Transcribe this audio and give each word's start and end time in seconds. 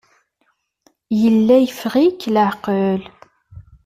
Yella 1.21 1.55
yeffeɣ-ik 1.59 2.21
leɛqel. 2.33 2.99